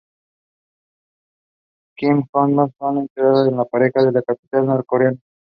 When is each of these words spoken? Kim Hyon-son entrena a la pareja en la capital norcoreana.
Kim 1.95 2.23
Hyon-son 2.33 2.97
entrena 2.97 3.39
a 3.39 3.51
la 3.51 3.65
pareja 3.65 4.01
en 4.01 4.11
la 4.13 4.23
capital 4.23 4.65
norcoreana. 4.65 5.19